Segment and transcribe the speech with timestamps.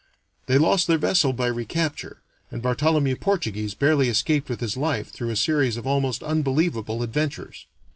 [0.47, 5.29] They lost their vessel by recapture, and Bartholomew Portuguese barely escaped with his life through
[5.29, 7.67] a series of almost unbelievable adventures.